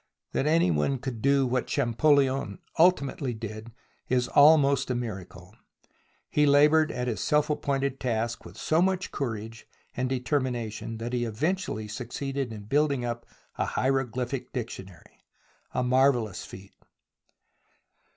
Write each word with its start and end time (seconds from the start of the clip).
That 0.31 0.47
any 0.47 0.71
one 0.71 0.97
could 0.97 1.21
do 1.21 1.45
what 1.45 1.67
Champollion 1.69 2.57
ultimately 2.79 3.35
did 3.35 3.71
is 4.09 4.27
almost 4.29 4.89
a 4.89 4.95
miracle. 4.95 5.55
He 6.27 6.47
laboured 6.47 6.91
at 6.91 7.07
his 7.07 7.19
self 7.21 7.51
appointed 7.51 7.99
task 7.99 8.43
with 8.43 8.57
so 8.57 8.81
much 8.81 9.11
courage 9.11 9.67
and 9.95 10.09
determination 10.09 10.97
that 10.97 11.13
he 11.13 11.23
eventually 11.23 11.87
succeeded 11.87 12.51
in 12.51 12.63
building 12.63 13.05
up 13.05 13.27
a 13.59 13.65
hieroglyphic 13.77 14.51
dictionary— 14.51 15.21
a 15.71 15.83
marvellous 15.83 16.45
feat. 16.45 16.73